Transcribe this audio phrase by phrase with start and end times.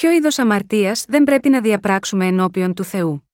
[0.00, 3.30] Ποιο είδος αμαρτίας δεν πρέπει να διαπράξουμε ενώπιον του Θεού.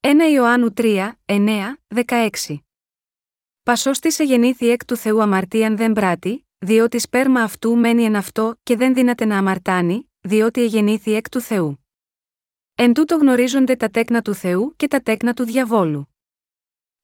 [0.00, 1.74] 1 Ιωάννου 3, 9,
[2.06, 2.28] 16
[3.62, 8.58] Πασώστη σε γεννήθη εκ του Θεού αμαρτίαν δεν πράττει, διότι σπέρμα αυτού μένει εν αυτό
[8.62, 11.86] και δεν δύναται να αμαρτάνει, διότι εγεννήθη εκ του Θεού.
[12.74, 16.08] Εν τούτο γνωρίζονται τα τέκνα του Θεού και τα τέκνα του διαβόλου.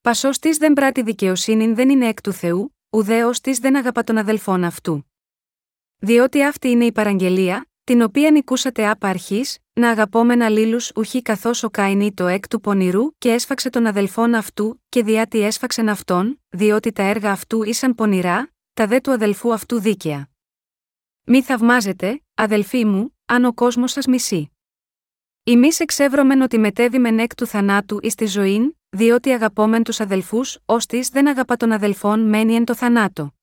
[0.01, 4.65] Πασώστη δεν πράττει δικαιοσύνη δεν είναι εκ του Θεού, ουδέως της δεν αγαπά τον αδελφόν
[4.65, 5.07] αυτού.
[6.05, 11.63] Διότι αυτή είναι η παραγγελία, την οποία νικούσατε απ' αρχής, να αγαπόμεν αλλήλου ουχή καθώς
[11.63, 16.41] ο Καϊνή το εκ του πονηρού και έσφαξε τον αδελφόν αυτού, και διάτι έσφαξεν αυτόν,
[16.49, 20.29] διότι τα έργα αυτού ήσαν πονηρά, τα δε του αδελφού αυτού δίκαια.
[21.25, 24.53] Μη θαυμάζετε, αδελφοί μου, αν ο κόσμος σας μισεί.
[25.43, 31.01] Εμείς εξεύρωμεν ότι μετέβημεν εκ του θανάτου εις τη ζωή, διότι αγαπόμεν τους αδελφούς, ώστε
[31.13, 33.35] δεν αγαπά τον αδελφόν μένει εν το θανάτο.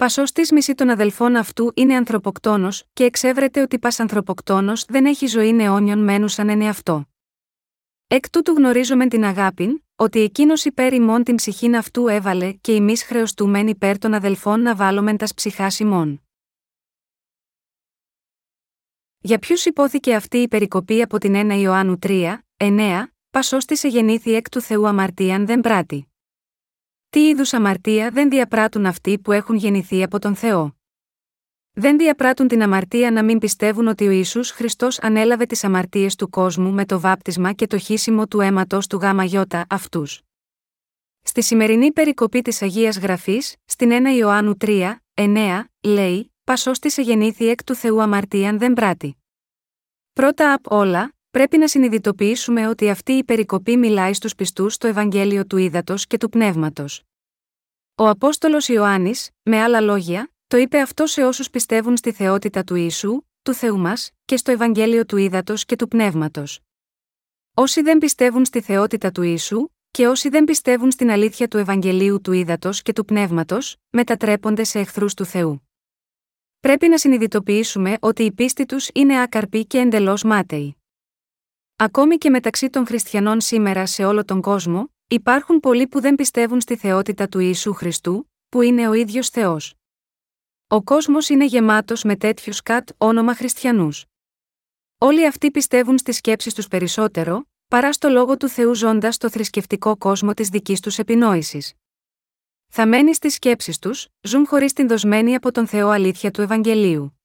[0.00, 5.48] Πασώστη μισή των αδελφών αυτού είναι ανθρωποκτόνος, και εξέβρεται ότι πας ανθρωποκτόνος δεν έχει ζωή
[5.60, 7.08] αιώνιον μένουσαν εν εαυτό.
[8.06, 12.96] Εκ τούτου γνωρίζομεν την αγάπη, ότι εκείνος υπέρ ημών την ψυχήν αυτού έβαλε και εμεί
[12.96, 16.22] χρεωστούμεν υπέρ των αδελφών να βάλομεν τας ψυχάς ημών.
[19.18, 24.34] Για ποιους υπόθηκε αυτή η περικοπή από την 1 Ιωάννου 3, 9, Πασώστη σε γεννήθη
[24.34, 26.09] εκ του Θεού αμαρτίαν δεν πράττει.
[27.10, 30.76] Τι είδους αμαρτία δεν διαπράττουν αυτοί που έχουν γεννηθεί από τον Θεό;
[31.72, 36.28] Δεν διαπράττουν την αμαρτία να μην πιστεύουν ότι ο Ιησούς Χριστός ανέλαβε τις αμαρτίες του
[36.28, 40.20] κόσμου με το βάπτισμα και το χύσιμο του αίματος του γάμα γιώτα αυτούς.
[41.22, 47.48] Στη σημερινή περικοπή της Αγίας Γραφής, στην 1 Ιωάννου 3, 9, λέει: Πασώστη σε γεννήθη
[47.48, 49.16] εκ του Θεού αμαρτίαν δεν πράττει.
[50.12, 55.46] Πρώτα απ' όλα, πρέπει να συνειδητοποιήσουμε ότι αυτή η περικοπή μιλάει στους πιστούς στο Ευαγγέλιο
[55.46, 57.02] του Ήδατος και του Πνεύματος.
[57.94, 62.74] Ο Απόστολος Ιωάννης, με άλλα λόγια, το είπε αυτό σε όσους πιστεύουν στη θεότητα του
[62.74, 66.60] Ιησού, του Θεού μας, και στο Ευαγγέλιο του Ήδατος και του Πνεύματος.
[67.54, 72.20] Όσοι δεν πιστεύουν στη θεότητα του Ιησού, και όσοι δεν πιστεύουν στην αλήθεια του Ευαγγελίου
[72.20, 75.68] του Ήδατος και του Πνεύματος, μετατρέπονται σε εχθρούς του Θεού.
[76.60, 80.79] Πρέπει να συνειδητοποιήσουμε ότι η πίστη τους είναι άκαρπη και εντελώς μάταιη.
[81.82, 86.60] Ακόμη και μεταξύ των χριστιανών σήμερα σε όλο τον κόσμο, υπάρχουν πολλοί που δεν πιστεύουν
[86.60, 89.74] στη θεότητα του Ιησού Χριστού, που είναι ο ίδιος Θεός.
[90.66, 94.04] Ο κόσμος είναι γεμάτος με τέτοιους κατ όνομα χριστιανούς.
[94.98, 99.96] Όλοι αυτοί πιστεύουν στι σκέψει τους περισσότερο, παρά στο λόγο του Θεού ζώντας στο θρησκευτικό
[99.96, 101.74] κόσμο της δικής τους επινόησης.
[102.68, 107.20] Θα μένει στις σκέψεις τους, ζουν χωρίς την δοσμένη από τον Θεό αλήθεια του Ευαγγελίου.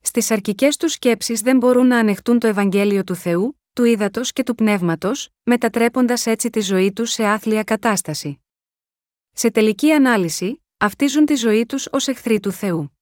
[0.00, 4.42] Στις αρκικέ τους σκέψεις δεν μπορούν να ανεχτούν το Ευαγγέλιο του Θεού, του ύδατος και
[4.42, 8.40] του πνεύματος, μετατρέποντας έτσι τη ζωή τους σε άθλια κατάσταση.
[9.32, 12.96] Σε τελική ανάλυση, αυτίζουν τη ζωή τους ως εχθροί του Θεού.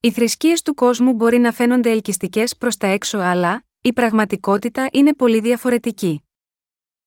[0.00, 5.14] Οι θρησκείες του κόσμου μπορεί να φαίνονται ελκυστικές προς τα έξω, αλλά η πραγματικότητα είναι
[5.14, 6.24] πολύ διαφορετική.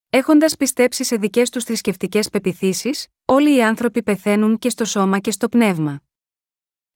[0.10, 5.32] Έχοντας πιστέψει σε δικές τους θρησκευτικές πεπιθήσεις, όλοι οι άνθρωποι πεθαίνουν και στο σώμα και
[5.32, 6.02] στο πνεύμα.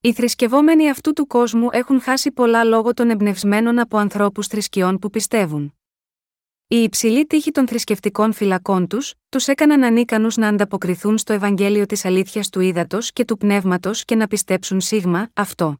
[0.07, 5.09] Οι θρησκευόμενοι αυτού του κόσμου έχουν χάσει πολλά λόγω των εμπνευσμένων από ανθρώπους θρησκειών που
[5.09, 5.73] πιστεύουν.
[6.67, 12.05] Η υψηλή τύχη των θρησκευτικών φυλακών τους, τους έκαναν ανίκανους να ανταποκριθούν στο Ευαγγέλιο της
[12.05, 15.79] αλήθειας του ύδατος και του πνεύματος και να πιστέψουν σίγμα αυτό.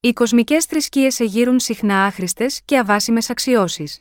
[0.00, 4.00] Οι κοσμικές θρησκείες εγείρουν συχνά άχρηστες και αβάσιμες αξιώσεις.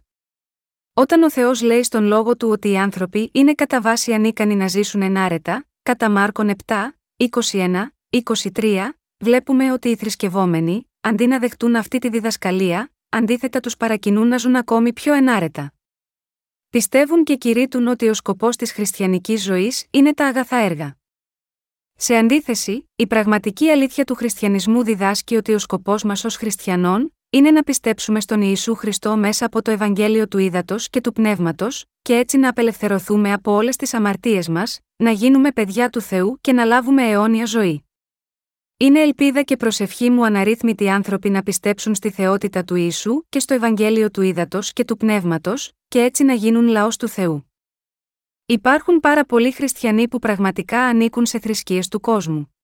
[0.94, 4.68] Όταν ο Θεός λέει στον λόγο του ότι οι άνθρωποι είναι κατά βάση ανίκανοι να
[4.68, 6.76] ζήσουν ενάρετα, κατά Μάρκον 7,
[7.52, 7.86] 21,
[8.54, 8.90] 23,
[9.24, 14.56] βλέπουμε ότι οι θρησκευόμενοι, αντί να δεχτούν αυτή τη διδασκαλία, αντίθετα τους παρακινούν να ζουν
[14.56, 15.74] ακόμη πιο ενάρετα.
[16.70, 20.98] Πιστεύουν και κηρύττουν ότι ο σκοπός της χριστιανικής ζωής είναι τα αγαθά έργα.
[21.96, 27.52] Σε αντίθεση, η πραγματική αλήθεια του χριστιανισμού διδάσκει ότι ο σκοπός μας ως χριστιανών είναι
[27.52, 32.16] να πιστέψουμε στον Ιησού Χριστό μέσα από το Ευαγγέλιο του Ήδατος και του Πνεύματος, και
[32.16, 36.66] έτσι να απελευθερωθούμε από όλες τις αμαρτίες μας, να γίνουμε παιδιά του Θεού και να
[36.66, 37.83] λάβουμε αιώνια ζωή.
[38.78, 43.54] Είναι ελπίδα και προσευχή μου αναρρύθμιτοι άνθρωποι να πιστέψουν στη θεότητα του Ιησού και στο
[43.54, 47.52] Ευαγγέλιο του Ήδατος και του Πνεύματος, και έτσι να γίνουν λαός του Θεού.
[48.46, 52.56] Υπάρχουν πάρα πολλοί χριστιανοί που πραγματικά ανήκουν σε θρησκείες του κόσμου.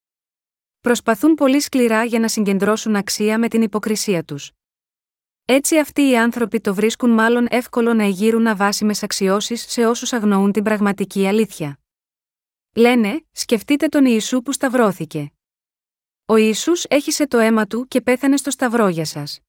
[0.79, 4.51] Προσπαθούν πολύ σκληρά για να συγκεντρώσουν αξία με την υποκρισία τους.
[5.45, 10.51] Έτσι αυτοί οι άνθρωποι το βρίσκουν μάλλον εύκολο να εγείρουν αβάσιμες αξιώσεις σε όσους αγνοούν
[10.51, 11.79] την πραγματική αλήθεια.
[12.75, 15.31] Λένε, σκεφτείτε τον Ιησού που σταυρώθηκε.
[16.31, 19.39] Ο Ισού έχισε το αίμα του και πέθανε στο σταυρό για σας.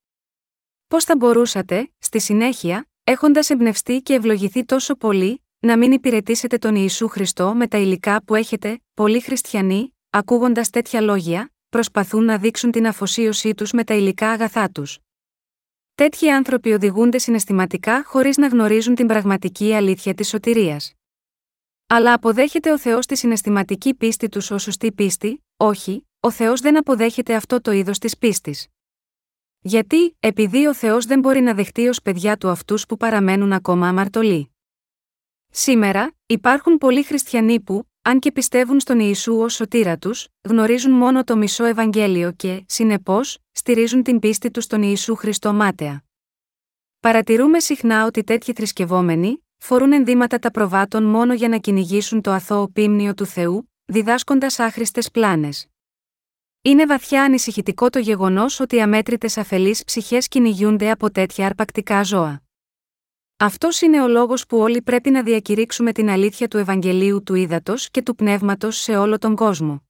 [0.86, 6.74] Πώς θα μπορούσατε, στη συνέχεια, έχοντας εμπνευστεί και ευλογηθεί τόσο πολύ, να μην υπηρετήσετε τον
[6.74, 12.70] Ιησού Χριστό με τα υλικά που έχετε, πολλοί χριστιανοί, ακούγοντας τέτοια λόγια, προσπαθούν να δείξουν
[12.70, 14.98] την αφοσίωσή τους με τα υλικά αγαθά τους.
[15.94, 20.92] Τέτοιοι άνθρωποι οδηγούνται συναισθηματικά χωρίς να γνωρίζουν την πραγματική αλήθεια της σωτηρίας.
[21.86, 26.76] Αλλά αποδέχεται ο Θεός τη συναισθηματική πίστη τους ως σωστή πίστη, όχι, ο Θεός δεν
[26.76, 28.66] αποδέχεται αυτό το είδος της πίστης.
[29.60, 33.88] Γιατί, επειδή ο Θεός δεν μπορεί να δεχτεί ως παιδιά του αυτούς που παραμένουν ακόμα
[33.88, 34.54] αμαρτωλοί.
[35.50, 41.24] Σήμερα, υπάρχουν πολλοί χριστιανοί που, αν και πιστεύουν στον Ιησού ως σωτήρα τους, γνωρίζουν μόνο
[41.24, 46.04] το μισό Ευαγγέλιο και, συνεπώς, στηρίζουν την πίστη τους στον Ιησού Χριστό μάταια.
[47.00, 52.68] Παρατηρούμε συχνά ότι τέτοιοι θρησκευόμενοι, φορούν ενδύματα τα προβάτων μόνο για να κυνηγήσουν το αθώο
[52.68, 55.69] πίμνιο του Θεού, διδάσκοντας άχρηστες πλάνες.
[56.62, 62.42] Είναι βαθιά ανησυχητικό το γεγονός ότι αμέτρητες αφελείς ψυχές κυνηγούνται από τέτοια αρπακτικά ζώα.
[63.36, 67.90] Αυτός είναι ο λόγος που όλοι πρέπει να διακηρύξουμε την αλήθεια του Ευαγγελίου του Ήδατος
[67.90, 69.82] και του Πνεύματος σε όλο τον κόσμο.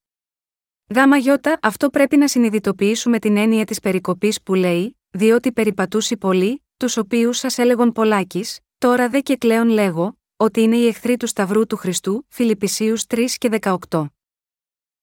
[0.95, 6.65] Γάμα γιώτα, αυτό πρέπει να συνειδητοποιήσουμε την έννοια της περικοπής που λέει, διότι περιπατούσι πολλοί,
[6.77, 8.45] τους οποίους σας έλεγον πολλάκι,
[8.79, 13.25] τώρα δε και κλαίον λέγω, ότι είναι οι εχθροί του Σταυρού του Χριστού, Φιλιππισίους 3
[13.39, 13.49] και
[13.89, 14.07] 18.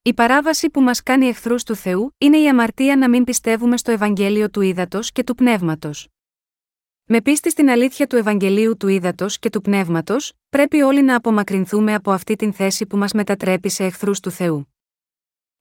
[0.02, 3.92] Η παράβαση που μας κάνει εχθρούς του Θεού είναι η αμαρτία να μην πιστεύουμε στο
[3.92, 6.08] Ευαγγέλιο του Ήδατος και του Πνεύματος.
[7.10, 11.94] Με πίστη στην αλήθεια του Ευαγγελίου του Ήδατος και του Πνεύματος, πρέπει όλοι να απομακρυνθούμε
[11.94, 14.68] από αυτή την θέση που μας μετατρέπει σε εχθρούς του Θεού.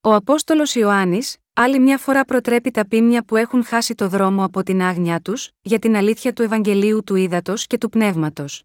[0.01, 4.63] Ο Απόστολος Ιωάννης, άλλη μια φορά προτρέπει τα πίμια που έχουν χάσει το δρόμο από
[4.63, 8.63] την άγνοιά τους, για την αλήθεια του Ευαγγελίου του Ήδατος και του Πνεύματος.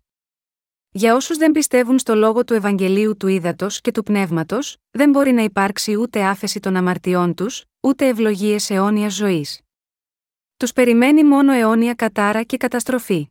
[0.94, 5.32] Για όσους δεν πιστεύουν στο λόγο του Ευαγγελίου του Ήδατος και του Πνεύματος, δεν μπορεί
[5.32, 9.62] να υπάρξει ούτε άφεση των αμαρτιών τους, ούτε ευλογίες αιώνιας ζωής.
[10.58, 13.28] Τους περιμένει μόνο αιώνια κατάρα και καταστροφή.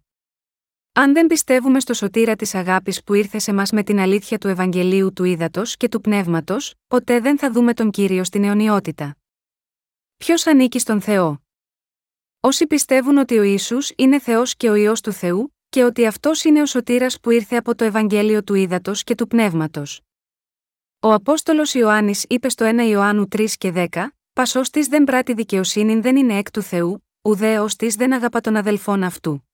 [0.92, 4.48] Αν δεν πιστεύουμε στο σωτήρα της αγάπης που ήρθε σε μας με την αλήθεια του
[4.48, 9.16] Ευαγγελίου του Ήδατος και του Πνεύματος, ποτέ δεν θα δούμε τον κύριο στην αιωνιότητα.
[10.16, 11.42] Ποιος ανήκει στον Θεό;
[12.40, 16.44] Όσοι πιστεύουν ότι ο Ιησούς είναι Θεός και ο ιό του Θεού, και ότι αυτός
[16.44, 20.00] είναι ο σωτήρας που ήρθε από το Ευαγγέλιο του Ήδατος και του Πνεύματος.
[21.00, 23.86] Ο Απόστολος Ιωάννης είπε στο 1 Ιωάννου 3 και 10,
[24.32, 28.56] Πασός της δεν πράττει δικαιοσύνη δεν είναι εκ του Θεού, ουδέ της δεν αγαπά τον
[28.56, 29.48] αδελφόν αυτού.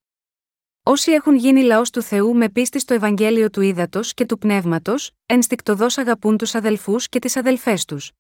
[0.83, 5.11] Όσοι έχουν γίνει λαός του Θεού με πίστη στο Ευαγγέλιο του Ήδατος και του Πνεύματος,
[5.27, 8.13] ενστικτοδός αγαπούν τους αδελφούς και τις αδελφές τους.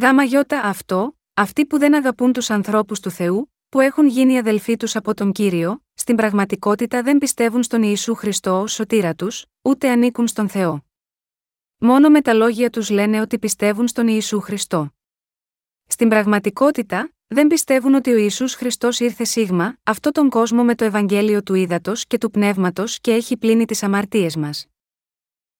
[0.00, 4.76] Γάμα γιώτα αυτό, αυτοί που δεν αγαπούν τους ανθρώπους του Θεού, που έχουν γίνει αδελφοί
[4.76, 9.90] τους από τον κύριο, στην πραγματικότητα δεν πιστεύουν στον Ιησού Χριστό ω σωτήρα τους, ούτε
[9.90, 10.84] ανήκουν στον Θεό.
[11.78, 14.94] Μόνο με τα λόγια τους λένε ότι πιστεύουν στον Ιησού Χριστό.
[15.86, 20.84] Στην πραγματικότητα, δεν πιστεύουν ότι ο Ιησούς Χριστός ήρθε σίγμα, αυτό τον κόσμο με το
[20.84, 24.66] Ευαγγέλιο του Ήδατος και του Πνεύματος και έχει πλύνει τις αμαρτίες μας.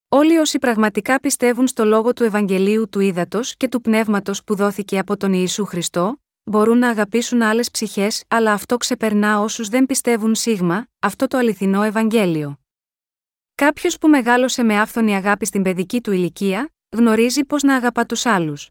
[0.07, 4.99] Όλοι όσοι πραγματικά πιστεύουν στο λόγο του Ευαγγελίου του Ήδατος και του Πνεύματος που δόθηκε
[4.99, 10.35] από τον Ιησού Χριστό, μπορούν να αγαπήσουν άλλες ψυχές, αλλά αυτό ξεπερνά όσους δεν πιστεύουν
[10.35, 12.59] σίγμα, αυτό το αληθινό Ευαγγέλιο.
[13.55, 18.25] Κάποιος που μεγάλωσε με άφθονη αγάπη στην παιδική του ηλικία, γνωρίζει πώ να αγαπά τους
[18.25, 18.69] άλλους.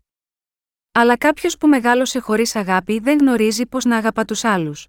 [0.92, 4.86] Αλλά κάποιος που μεγάλωσε χωρίς αγάπη δεν γνωρίζει πώ να αγαπά τους άλλους.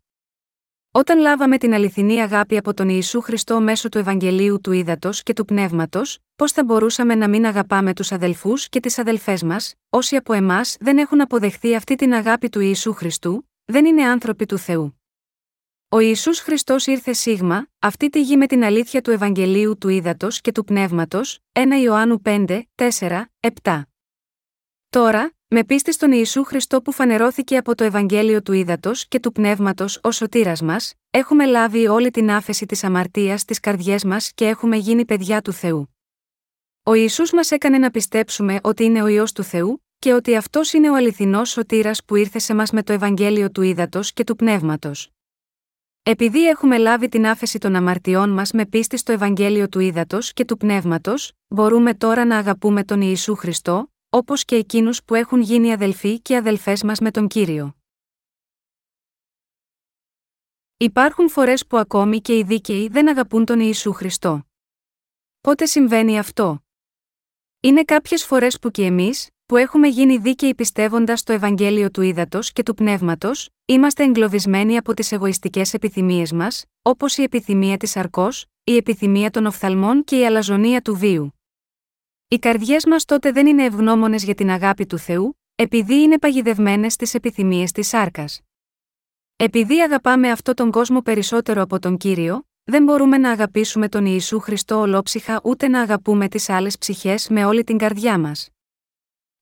[0.97, 5.33] Όταν λάβαμε την αληθινή αγάπη από τον Ιησού Χριστό μέσω του Ευαγγελίου του Ήδατος και
[5.33, 10.15] του Πνεύματος, πώς θα μπορούσαμε να μην αγαπάμε τους αδελφούς και τις αδελφές μας, όσοι
[10.15, 14.57] από εμάς δεν έχουν αποδεχθεί αυτή την αγάπη του Ιησού Χριστού, δεν είναι άνθρωποι του
[14.57, 15.02] Θεού.
[15.90, 20.42] Ο Ιησούς Χριστός ήρθε σίγμα, αυτή τη γη με την αλήθεια του Ευαγγελίου του Ήδατος
[20.42, 23.25] και του Πνεύματος, 1 Ιωάννου 5, 4,
[23.61, 23.81] 7.
[24.90, 29.31] Τώρα, με πίστη στον Ιησού Χριστό που φανερώθηκε από το Ευαγγέλιο του Ήδατος και του
[29.31, 34.47] Πνεύματος ως σωτήρας μας, έχουμε λάβει όλη την άφεση της αμαρτίας στις καρδιές μας και
[34.47, 35.95] έχουμε γίνει παιδιά του Θεού.
[36.83, 40.74] Ο Ιησούς μας έκανε να πιστέψουμε ότι είναι ο ιό του Θεού και ότι αυτός
[40.74, 44.35] είναι ο αληθινός σωτήρας που ήρθε σε μας με το Ευαγγέλιο του Ήδατος και του
[44.35, 45.12] Πνεύματος.
[46.04, 50.45] Επειδή έχουμε λάβει την άφεση των αμαρτιών μας με πίστη στο Ευαγγέλιο του Ήδατος και
[50.45, 55.72] του Πνεύματος, μπορούμε τώρα να αγαπούμε τον Ιησού Χριστό, όπως και εκείνους που έχουν γίνει
[55.72, 57.76] αδελφοί και αδελφές μας με τον Κύριο.
[60.78, 64.48] Υπάρχουν φορές που ακόμη και οι δίκαιοι δεν αγαπούν τον Ιησού Χριστό.
[65.42, 66.64] Πότε συμβαίνει αυτό;
[67.60, 72.52] Είναι κάποιες φορές που και εμείς, που έχουμε γίνει δίκαιοι πιστεύοντας το Ευαγγέλιο του Ήδατος
[72.52, 78.45] και του Πνεύματος, είμαστε εγκλωβισμένοι από τις εγωιστικές επιθυμίες μας, όπως η επιθυμία της αρκός,
[78.64, 81.34] η επιθυμία των οφθαλμών και η αλαζονία του βίου.
[82.27, 86.94] Οι καρδιές μας τότε δεν είναι ευγνώμονες για την αγάπη του Θεού, επειδή είναι παγιδευμένες
[86.94, 88.41] στις επιθυμίες της σάρκας.
[89.35, 94.39] Επειδή αγαπάμε αυτό τον κόσμο περισσότερο από τον κύριο, δεν μπορούμε να αγαπήσουμε τον Ιησού
[94.39, 98.49] Χριστό ολόψυχα ούτε να αγαπούμε τις άλλες ψυχές με όλη την καρδιά μας.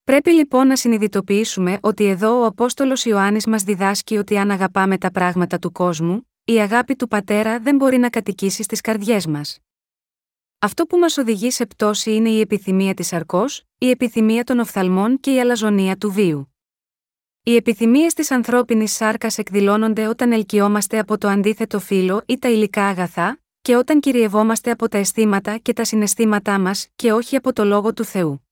[0.03, 5.11] Πρέπει λοιπόν να συνειδητοποιήσουμε ότι εδώ ο Απόστολος Ιωάννης μας διδάσκει ότι αν αγαπάμε τα
[5.11, 9.62] πράγματα του κόσμου, η αγάπη του πατέρα δεν μπορεί να κατοικήσει στις καρδιές μας.
[10.63, 15.19] Αυτό που μας οδηγεί σε πτώση είναι η επιθυμία της αρκός, η επιθυμία των οφθαλμών
[15.19, 16.53] και η αλαζονία του βίου.
[17.43, 22.87] Οι επιθυμίες της ανθρώπινης σάρκας εκδηλώνονται όταν ελκυόμαστε από το αντίθετο φύλλο ή τα υλικά
[22.87, 27.65] αγαθά, και όταν κυριευόμαστε από τα αισθήματα και τα συναισθήματά μας και όχι από το
[27.65, 28.47] λόγο του Θεού.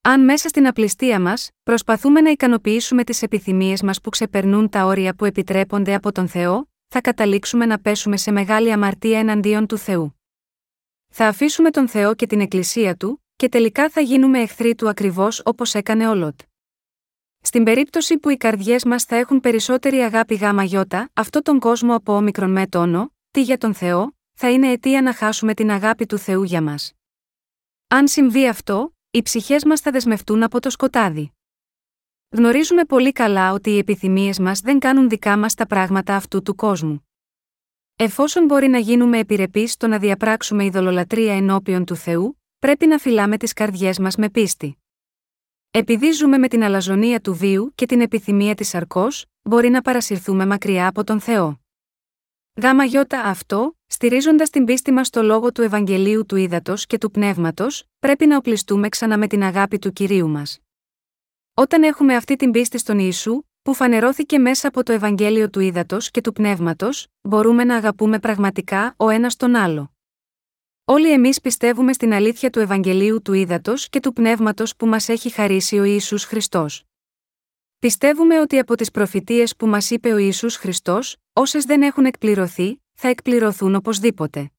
[0.00, 5.14] Αν μέσα στην απληστία μας, προσπαθούμε να ικανοποιήσουμε τις επιθυμίες μας που ξεπερνούν τα όρια
[5.14, 10.17] που επιτρέπονται από τον Θεό, θα καταλήξουμε να πέσουμε σε μεγάλη αμαρτία εναντίον του Θεού.
[11.08, 15.42] Θα αφήσουμε τον Θεό και την Εκκλησία του, και τελικά θα γίνουμε εχθροί του ακριβώς
[15.44, 16.40] όπως έκανε ο Λότ.
[17.40, 21.94] Στην περίπτωση που οι καρδιές μας θα έχουν περισσότερη αγάπη γάμα γιώτα, αυτό τον κόσμο
[21.94, 26.06] από όμικρον με τόνο, τι για τον Θεό, θα είναι αιτία να χάσουμε την αγάπη
[26.06, 26.92] του Θεού για μας.
[27.88, 31.32] Αν συμβεί αυτό, οι ψυχές μας θα δεσμευτούν από το σκοτάδι.
[32.28, 36.54] Γνωρίζουμε πολύ καλά ότι οι επιθυμίες μας δεν κάνουν δικά μας τα πράγματα αυτού του
[36.54, 37.07] κόσμου.
[38.00, 43.36] Εφόσον μπορεί να γίνουμε επιρρεπείς στο να διαπράξουμε ειδωλολατρία ενώπιον του Θεού, πρέπει να φυλάμε
[43.36, 44.78] τις καρδιές μας με πίστη.
[45.70, 49.06] Επειδή ζούμε με την αλαζονία του βίου και την επιθυμία της αρκό,
[49.42, 51.60] μπορεί να παρασυρθούμε μακριά από τον Θεό.
[52.62, 57.10] Γάμα γιώτα αυτό, στηρίζοντας την πίστη μας στο λόγο του Ευαγγελίου του Ήδατος και του
[57.10, 60.58] Πνεύματος, πρέπει να οπλιστούμε ξανά με την αγάπη του κυρίου μας.
[61.54, 66.10] Όταν έχουμε αυτή την πίστη στον Ιησού, που φανερώθηκε μέσα από το Ευαγγέλιο του Ήδατος
[66.10, 69.92] και του Πνεύματος, μπορούμε να αγαπούμε πραγματικά ο ένας τον άλλο.
[70.84, 75.30] Όλοι εμείς πιστεύουμε στην αλήθεια του Ευαγγελίου του Ήδατος και του Πνεύματος που μας έχει
[75.30, 76.84] χαρίσει ο Ιησούς Χριστός.
[77.78, 82.82] Πιστεύουμε ότι από τις προφητείες που μας είπε ο Ιησούς Χριστός, όσες δεν έχουν εκπληρωθεί,
[82.94, 84.50] θα εκπληρωθούν οπωσδήποτε.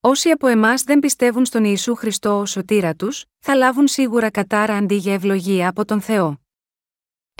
[0.00, 4.76] Όσοι από εμάς δεν πιστεύουν στον Ιησού Χριστό ως σωτήρα τους, θα λάβουν σίγουρα κατάρα
[4.76, 6.40] αντί για ευλογία από τον Θεό.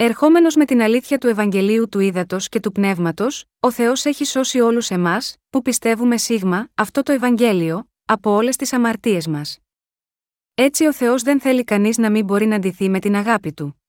[0.01, 4.59] Ερχόμενος με την αλήθεια του Ευαγγελίου του Ήδατος και του Πνεύματος, ο Θεός έχει σώσει
[4.59, 9.59] όλους εμάς, που πιστεύουμε σίγμα, αυτό το Ευαγγέλιο, από όλες τις αμαρτίες μας.
[10.53, 13.81] Έτσι ο Θεός δεν θέλει κανείς να μην μπορεί να ντυθεί με την αγάπη του.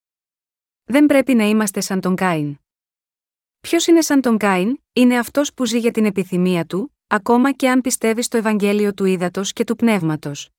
[0.84, 2.56] Δεν πρέπει να είμαστε σαν τον Κάιν.
[3.60, 7.68] Ποιος είναι σαν τον Κάιν, είναι αυτός που ζει για την επιθυμία του, ακόμα και
[7.68, 10.50] αν πιστεύει στο Ευαγγέλιο του Ήδατος και του Πνεύματος.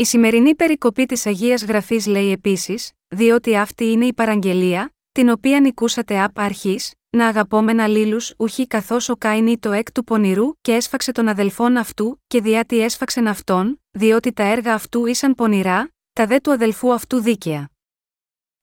[0.00, 5.60] Η σημερινή περικοπή της Αγίας Γραφής λέει επίσης, διότι αυτή είναι η παραγγελία, την οποία
[5.60, 10.72] νικούσατε απ' αρχής, να αγαπόμεν αλλήλου ουχή καθώς ο Κάιν το εκ του πονηρού και
[10.72, 16.26] έσφαξε τον αδελφόν αυτού, και διάτι έσφαξεν αυτόν, διότι τα έργα αυτού ήσαν πονηρά, τα
[16.26, 17.70] δε του αδελφού αυτού δίκαια.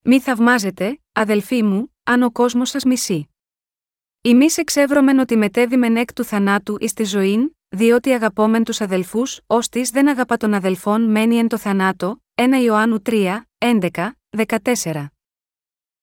[0.01, 3.29] Μη θαυμάζετε, αδελφοί μου, αν ο κόσμος σας μισεί.
[4.21, 9.69] Εμεί εξεύρωμεν ότι μετέβημεν εκ του θανάτου εις τη ζωήν, διότι αγαπόμεν τους αδελφούς, ως
[9.69, 15.05] της δεν αγαπά τον αδελφόν μένει εν το θανάτο, 1 Ιωάννου 3, 11, 14.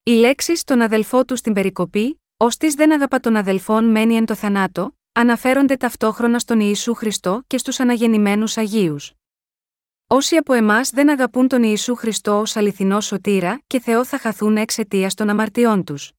[0.03, 4.25] Οι λέξει στον αδελφό του στην περικοπή, ως της δεν αγαπά τον αδελφόν μένει εν
[4.25, 9.13] το θανάτο, αναφέρονται ταυτόχρονα στον Ιησού Χριστό και στους αναγεννημένους Αγίους.
[10.07, 14.57] Όσοι από εμάς δεν αγαπούν τον Ιησού Χριστό ως αληθινό σωτήρα και Θεό θα χαθούν
[14.57, 16.13] εξαιτία των αμαρτιών τους.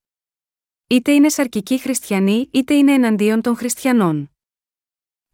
[0.87, 4.32] Είτε είναι σαρκικοί χριστιανοί είτε είναι εναντίον των χριστιανών.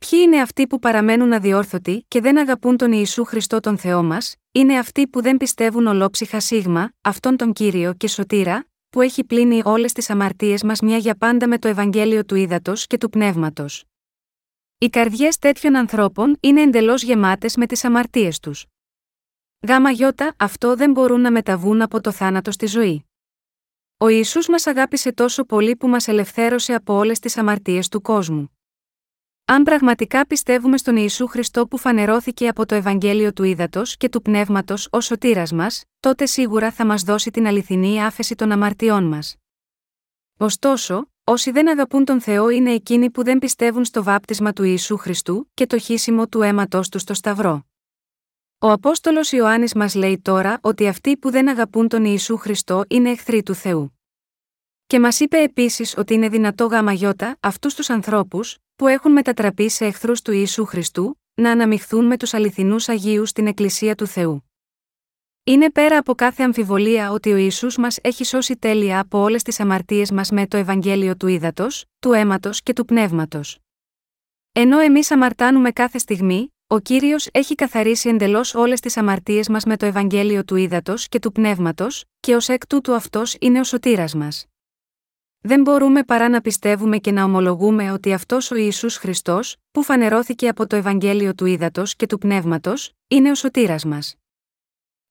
[0.08, 4.36] Ποιοι είναι αυτοί που παραμένουν αδιόρθωτοι και δεν αγαπούν τον Ιησού Χριστό τον Θεό μας,
[4.52, 9.62] είναι αυτοί που δεν πιστεύουν ολόψυχα σίγμα, αυτόν τον κύριο και σωτήρα, που έχει πλύνει
[9.66, 13.84] όλες τις αμαρτίες μας μια για πάντα με το Ευαγγέλιο του Ήδατος και του Πνεύματος.
[14.78, 18.66] Οι καρδιές τέτοιων ανθρώπων είναι εντελώς γεμάτες με τις αμαρτίες τους.
[19.68, 23.06] Γάμα γιώτα, αυτό δεν μπορούν να μεταβούν από το θάνατο στη ζωή.
[23.98, 28.59] Ο Ιησούς μας αγάπησε τόσο πολύ που μας ελευθέρωσε από όλες τις αμαρτίες του κόσμου.
[29.52, 34.22] Αν πραγματικά πιστεύουμε στον Ιησού Χριστό που φανερώθηκε από το Ευαγγέλιο του Ήδατος και του
[34.22, 39.36] Πνεύματος ως σωτήρας μας, τότε σίγουρα θα μας δώσει την αληθινή άφεση των αμαρτιών μας.
[40.38, 44.98] Ωστόσο, όσοι δεν αγαπούν τον Θεό είναι εκείνοι που δεν πιστεύουν στο βάπτισμα του Ιησού
[44.98, 47.66] Χριστού και το χύσιμο του αίματό τους στο Σταυρό.
[48.60, 53.10] Ο Απόστολος Ιωάννης μας λέει τώρα ότι αυτοί που δεν αγαπούν τον Ιησού Χριστό είναι
[53.10, 54.00] εχθροί του Θεού.
[54.88, 59.86] Και μας είπε επίσης ότι είναι δυνατό γαμαγιώτα αυτούς τους ανθρώπους, που έχουν μετατραπεί σε
[59.86, 64.50] εχθρούς του Ιησού Χριστού, να αναμειχθούν με τους αληθινούς Αγίους στην Εκκλησία του Θεού.
[65.44, 69.60] Είναι πέρα από κάθε αμφιβολία ότι ο Ιησούς μας έχει σώσει τέλεια από όλες τις
[69.60, 73.60] αμαρτίες μας με το Ευαγγέλιο του Ήδατος, του αίματος και του πνεύματος.
[74.52, 79.78] Ενώ εμείς αμαρτάνουμε κάθε στιγμή, ο κύριος έχει καθαρίσει εντελώς όλες τις αμαρτίες μας με
[79.78, 84.14] το Ευαγγέλιο του Ήδατος και του πνεύματος, και ως εκ τούτου αυτός είναι ο σωτήρας
[84.14, 84.46] μας.
[85.42, 90.48] Δεν μπορούμε παρά να πιστεύουμε και να ομολογούμε ότι αυτός ο Ιησούς Χριστός, που φανερώθηκε
[90.48, 94.16] από το Ευαγγέλιο του Ήδατος και του Πνεύματος, είναι ο σωτήρας μας.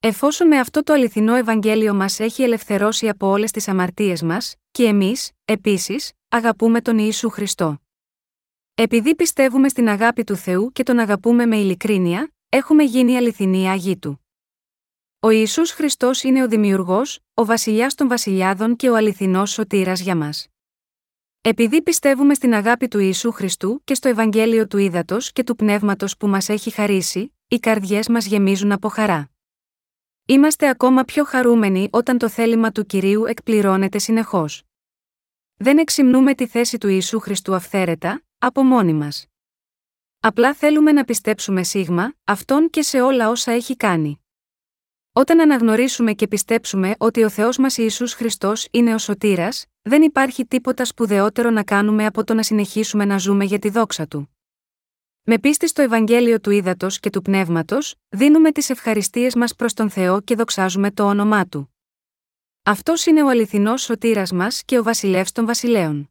[0.00, 4.84] Εφόσον με αυτό το αληθινό Ευαγγέλιο μας έχει ελευθερώσει από όλες τις αμαρτίες μας, και
[4.84, 7.80] εμείς, επίσης, αγαπούμε τον Ιησού Χριστό.
[8.74, 13.96] Επειδή πιστεύουμε στην αγάπη του Θεού και τον αγαπούμε με ειλικρίνεια, έχουμε γίνει αληθινοί αγίοι
[13.96, 14.27] του.
[15.20, 20.16] Ο Ισού Χριστός είναι ο Δημιουργός, ο Βασιλιάς των Βασιλιάδων και ο αληθινός σωτήρας για
[20.16, 20.48] μας.
[21.40, 26.16] Επειδή πιστεύουμε στην αγάπη του Ιησού Χριστού και στο Ευαγγέλιο του Ήδατος και του Πνεύματος
[26.16, 29.30] που μας έχει χαρίσει, οι καρδιές μας γεμίζουν από χαρά.
[30.26, 34.62] Είμαστε ακόμα πιο χαρούμενοι όταν το θέλημα του κυρίου εκπληρώνεται συνεχώς.
[35.56, 39.26] Δεν εξυμνούμε τη θέση του Ιησού Χριστού αυθαίρετα, από μόνοι μας.
[40.20, 44.22] Απλά θέλουμε να πιστέψουμε σίγμα, αυτόν και σε όλα όσα έχει κάνει.
[45.18, 50.46] Όταν αναγνωρίσουμε και πιστέψουμε ότι ο Θεός μας Ιησούς Χριστός είναι ο σωτήρας, δεν υπάρχει
[50.46, 54.36] τίποτα σπουδαιότερο να κάνουμε από το να συνεχίσουμε να ζούμε για τη δόξα του.
[55.22, 59.90] Με πίστη στο Ευαγγέλιο του Ήδατος και του Πνεύματος, δίνουμε τις ευχαριστίες μας προς τον
[59.90, 61.74] Θεό και δοξάζουμε το όνομά του.
[62.62, 66.10] Αυτός είναι ο αληθινός σωτήρας μας και ο βασιλεύς των βασιλέων.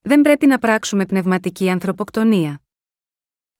[0.00, 2.62] Δεν πρέπει να πράξουμε πνευματική ανθρωποκτονία.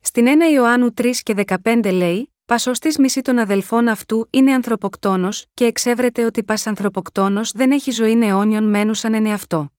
[0.00, 5.64] Στην 1 Ιωάννου 3 και 15 λέει: Πασοστή μισή των αδελφών αυτού είναι ανθρωποκτόνος, και
[5.64, 9.72] εξέβρεται ότι πας ανθρωποκτόνος δεν έχει ζωή αιώνιον μένουσαν εν εαυτό.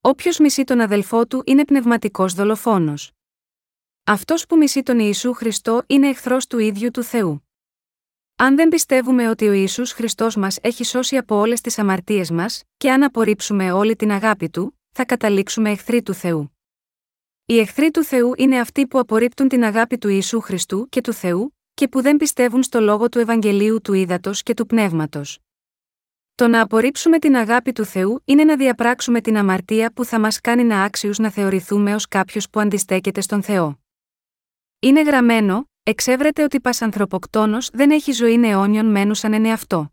[0.00, 3.12] Όποιος μισεί τον αδελφό του είναι πνευματικός δολοφόνος.
[4.04, 7.48] Αυτός που μισεί τον Ιησού Χριστό είναι εχθρός του ίδιου του Θεού.
[8.36, 12.62] Αν δεν πιστεύουμε ότι ο Ισού Χριστός μας έχει σώσει από όλες τις αμαρτίες μας,
[12.76, 16.58] και αν απορρίψουμε όλη την αγάπη του, θα καταλήξουμε εχθροί του Θεού.
[17.46, 21.12] Οι εχθροί του Θεού είναι αυτοί που απορρίπτουν την αγάπη του Ιησού Χριστού και του
[21.12, 25.38] Θεού, και που δεν πιστεύουν στο λόγο του Ευαγγελίου του Ήδατος και του Πνεύματος.
[26.34, 30.40] Το να απορρίψουμε την αγάπη του Θεού είναι να διαπράξουμε την αμαρτία που θα μας
[30.40, 33.78] κάνει να άξιους να θεωρηθούμε ως κάποιος που αντιστέκεται στον Θεό.
[34.78, 39.92] Είναι γραμμένο, εξέβρεται ότι πας ανθρωποκτόνος δεν έχει ζωή αιώνιον μένουσαν εν εαυτό.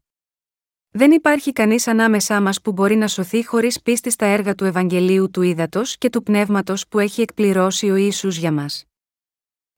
[0.90, 5.32] Δεν υπάρχει κανείς ανάμεσά μας που μπορεί να σωθεί χωρίς πίστη στα έργα του Ευαγγελίου
[5.32, 8.86] του Ήδατος και του Πνεύματος που έχει εκπληρώσει ο Ισού για μας.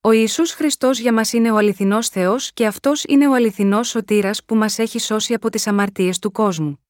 [0.08, 4.44] Ο Ισού Χριστός για μας είναι ο αληθινός Θεός και αυτός είναι ο αληθινός σωτήρας
[4.46, 6.86] που μας έχει σώσει από τις αμαρτίες του κόσμου.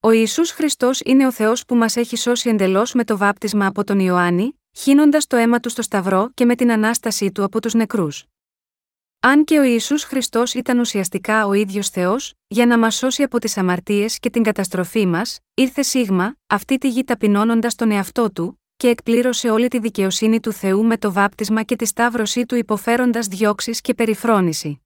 [0.00, 3.84] Ο Ισού Χριστός είναι ο Θεός που μας έχει σώσει εντελώς με το βάπτισμα από
[3.84, 7.74] τον Ιωάννη, χύνοντας το αίμα του στο Σταυρό και με την ανάστασή του από τους
[7.74, 8.24] νεκρούς.
[9.20, 13.38] Αν και ο Ιησούς Χριστός ήταν ουσιαστικά ο ίδιος Θεός, για να μας σώσει από
[13.38, 18.63] τις αμαρτίες και την καταστροφή μας, ήρθε σίγμα, αυτή τη γη ταπεινώνοντας τον εαυτό του,
[18.76, 23.26] και εκπλήρωσε όλη τη δικαιοσύνη του Θεού με το βάπτισμα και τη σταύρωσή του υποφέροντας
[23.26, 24.82] διώξεις και περιφρόνηση.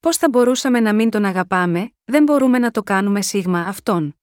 [0.00, 4.16] Πώς θα μπορούσαμε να μην τον αγαπάμε, δεν μπορούμε να το κάνουμε σίγμα αυτόν.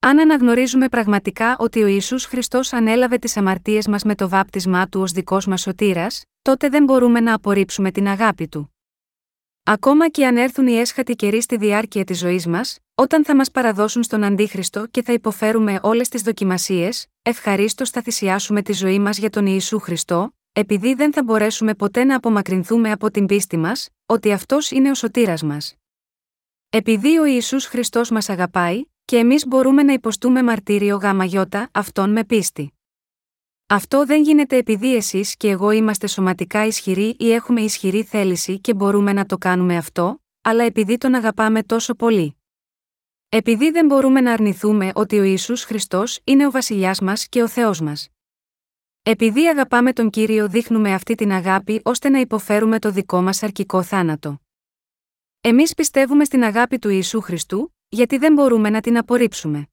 [0.00, 5.00] Αν αναγνωρίζουμε πραγματικά ότι ο Ισού Χριστός ανέλαβε τις αμαρτίες μας με το βάπτισμά του
[5.00, 8.73] ως δικός μας σωτήρας, τότε δεν μπορούμε να απορρίψουμε την αγάπη του.
[9.66, 13.50] Ακόμα και αν έρθουν οι έσχατοι καιροί στη διάρκεια της ζωής μας, όταν θα μας
[13.50, 19.18] παραδώσουν στον Αντίχριστο και θα υποφέρουμε όλες τις δοκιμασίες, ευχαρίστως θα θυσιάσουμε τη ζωή μας
[19.18, 23.88] για τον Ιησού Χριστό, επειδή δεν θα μπορέσουμε ποτέ να απομακρυνθούμε από την πίστη μας,
[24.06, 25.74] ότι αυτός είναι ο σωτήρας μας.
[26.70, 32.10] Επειδή ο Ιησούς Χριστός μας αγαπάει, και εμείς μπορούμε να υποστούμε μαρτύριο γάμα γιώτα αυτόν
[32.10, 32.73] με πίστη.
[33.66, 38.74] Αυτό δεν γίνεται επειδή εσείς και εγώ είμαστε σωματικά ισχυροί ή έχουμε ισχυρή θέληση και
[38.74, 42.36] μπορούμε να το κάνουμε αυτό, αλλά επειδή τον αγαπάμε τόσο πολύ.
[43.28, 47.48] Επειδή δεν μπορούμε να αρνηθούμε ότι ο Ιησούς Χριστός είναι ο βασιλιάς μας και ο
[47.48, 48.08] Θεός μας.
[49.02, 53.82] Επειδή αγαπάμε τον Κύριο δείχνουμε αυτή την αγάπη ώστε να υποφέρουμε το δικό μας αρκικό
[53.82, 54.40] θάνατο.
[55.40, 59.68] Εμείς πιστεύουμε στην αγάπη του Ιησού Χριστού, γιατί δεν μπορούμε να την απορρίψουμε.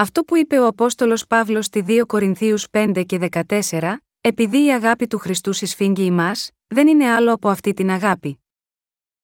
[0.00, 5.06] Αυτό που είπε ο Απόστολος Παύλος στη 2 Κορινθίους 5 και 14, επειδή η αγάπη
[5.06, 8.40] του Χριστού συσφίγγει ημάς, δεν είναι άλλο από αυτή την αγάπη.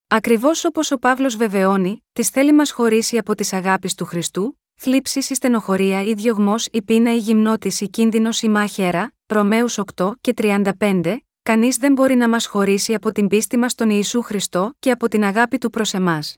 [0.08, 5.30] Ακριβώς όπως ο Παύλος βεβαιώνει, τη θέλει μας χωρίσει από τις αγάπης του Χριστού, θλίψης
[5.30, 11.16] ή στενοχωρία ή διωγμός ή πείνα ή γυμνότηση κίνδυνος ή μάχαιρα, Ρωμαίους 8 και 35,
[11.42, 15.08] κανείς δεν μπορεί να μας χωρίσει από την πίστη μας στον Ιησού Χριστό και από
[15.08, 16.36] την αγάπη του προς εμάς.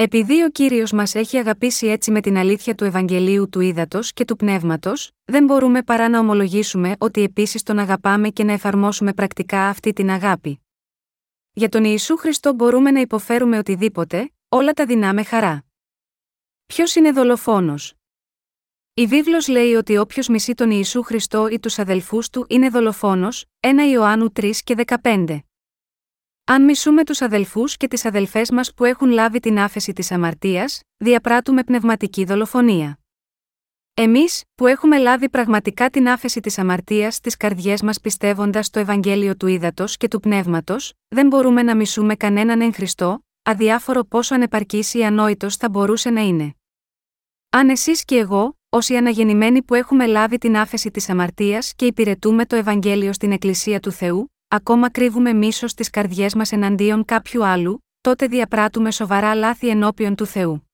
[0.00, 4.24] Επειδή ο κύριος μας έχει αγαπήσει έτσι με την αλήθεια του Ευαγγελίου του Ήδατος και
[4.24, 9.68] του Πνεύματος, δεν μπορούμε παρά να ομολογήσουμε ότι επίσης τον αγαπάμε και να εφαρμόσουμε πρακτικά
[9.68, 10.60] αυτή την αγάπη.
[11.52, 15.64] Για τον Ιησού Χριστό μπορούμε να υποφέρουμε οτιδήποτε, όλα τα δυνάμε χαρά.
[16.66, 17.94] Ποιος είναι δολοφόνος;
[18.94, 23.44] Η βίβλος λέει ότι όποιος μισεί τον Ιησού Χριστό ή τους αδελφούς του είναι δολοφόνος,
[23.60, 25.38] 1 Ιωάννου 3 και 15.
[26.50, 30.80] Αν μισούμε τους αδελφούς και τις αδελφές μας που έχουν λάβει την άφεση της αμαρτίας,
[30.96, 32.98] διαπράττουμε πνευματική δολοφονία.
[33.94, 39.36] Εμείς, που έχουμε λάβει πραγματικά την άφεση της αμαρτίας στις καρδιές μας πιστεύοντας το Ευαγγέλιο
[39.36, 44.94] του Ήδατος και του Πνεύματος, δεν μπορούμε να μισούμε κανέναν εν Χριστώ, αδιάφορο πόσο ανεπαρκής
[44.94, 46.54] ή ανόητος θα μπορούσε να είναι.
[47.50, 52.46] Αν εσείς και εγώ, όσοι αναγεννημένοι που έχουμε λάβει την άφεση της αμαρτίας και υπηρετούμε
[52.46, 57.84] το Ευαγγέλιο στην Εκκλησία του Θεού, ακόμα κρύβουμε μίσος στις καρδιές μας εναντίον κάποιου άλλου,
[58.00, 60.70] τότε διαπράττουμε σοβαρά λάθη ενώπιον του Θεού.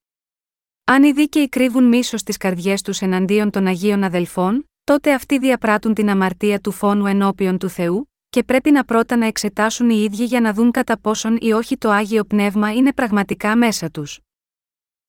[0.84, 5.94] Αν οι δίκαιοι κρύβουν μίσος στις καρδιές τους εναντίον των Αγίων Αδελφών, τότε αυτοί διαπράττουν
[5.94, 10.24] την αμαρτία του φόνου ενώπιον του Θεού, και πρέπει να πρώτα να εξετάσουν οι ίδιοι
[10.24, 14.20] για να δουν κατά πόσον ή όχι το άγιο πνεύμα είναι πραγματικά μέσα τους.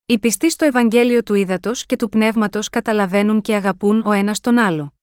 [0.06, 4.58] Οι πιστοί στο Ευαγγέλιο του Ήδατος και του Πνεύματος καταλαβαίνουν και αγαπούν ο ένας τον
[4.58, 4.94] άλλο.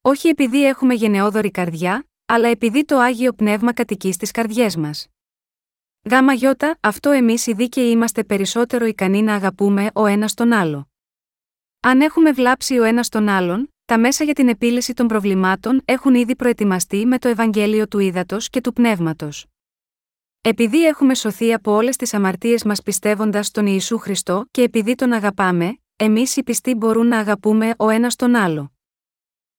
[0.00, 5.06] Όχι επειδή έχουμε γενναιόδορη καρδιά, αλλά επειδή το άγιο πνεύμα κατοικεί στις καρδιές μας.
[6.10, 10.88] Γάμα γιώτα, αυτό εμείς οι δίκαιοι είμαστε περισσότερο ικανοί να αγαπούμε ο ένας τον άλλο.
[11.80, 16.14] Αν έχουμε βλάψει ο ένας τον άλλον, τα μέσα για την επίλυση των προβλημάτων έχουν
[16.14, 19.46] ήδη προετοιμαστεί με το Ευαγγέλιο του Ήδατος και του Πνεύματος.
[20.40, 25.12] Επειδή έχουμε σωθεί από όλες τις αμαρτίες μας πιστεύοντας στον Ιησού Χριστό και επειδή τον
[25.12, 28.72] αγαπάμε, εμείς οι πιστοί μπορούν να αγαπούμε ο ένας τον άλλο.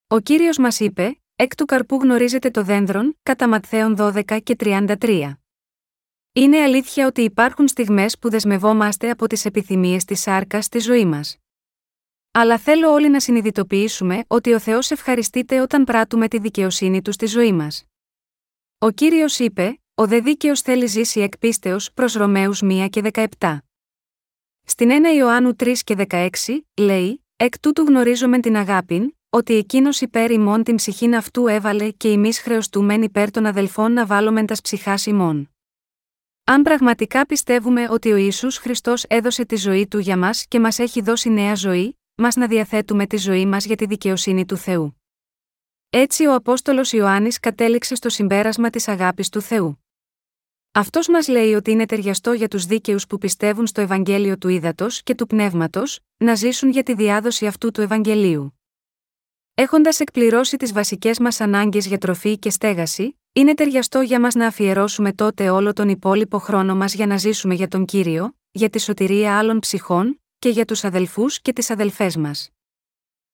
[0.07, 5.33] Ο κύριος μας είπε: Εκ του καρπού γνωρίζετε το δένδρον, κατά Ματθαίων 12 και 33.
[6.33, 11.37] Είναι αλήθεια ότι υπάρχουν στιγμές που δεσμευόμαστε από τις επιθυμίες της σάρκας στη ζωή μας.
[12.31, 17.25] Αλλά θέλω όλοι να συνειδητοποιήσουμε ότι ο Θεός ευχαριστείται όταν πράττουμε τη δικαιοσύνη του στη
[17.25, 17.85] ζωή μας.
[18.77, 23.57] Ο κύριος είπε: Ο δε δίκαιος θέλει ζήσει εκ πίστεως προς Ρωμαίους 1 και 17.
[24.63, 26.29] Στην 1 Ιωάννου 3 και 16,
[26.77, 32.07] λέει: Εκ τούτου γνωρίζομεν την αγάπη, ότι εκείνος υπέρ ημών την ψυχήν αυτού έβαλε και
[32.09, 35.49] εμείς χρεωστούμεν υπέρ των αδελφών να βάλουμε τας ψυχάς ημών.
[36.43, 40.79] Αν πραγματικά πιστεύουμε ότι ο Ισού Χριστός έδωσε τη ζωή του για μας και μας
[40.79, 45.01] έχει δώσει νέα ζωή, μας να διαθέτουμε τη ζωή μας για τη δικαιοσύνη του Θεού.
[45.89, 49.85] Έτσι ο Απόστολος Ιωάννης κατέληξε στο συμπέρασμα της αγάπης του Θεού.
[50.71, 55.03] Αυτός μας λέει ότι είναι ταιριαστό για τους δίκαιους που πιστεύουν στο Ευαγγέλιο του Ήδατος
[55.03, 58.59] και του Πνεύματος, να ζήσουν για τη διάδοση αυτού του Ευαγγελίου.
[59.57, 64.47] Έχοντας εκπληρώσει τις βασικές μας ανάγκες για τροφή και στέγαση, είναι ταιριαστό για μας να
[64.47, 68.79] αφιερώσουμε τότε όλο τον υπόλοιπο χρόνο μας για να ζήσουμε για τον κύριο, για τη
[68.79, 72.49] σωτηρία άλλων ψυχών, και για τους αδελφούς και τις αδελφές μας.